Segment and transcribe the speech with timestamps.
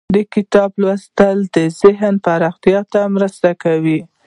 [0.15, 1.37] د کتاب لوستل
[1.81, 3.99] ذهني پراختیا ته مرسته کوي.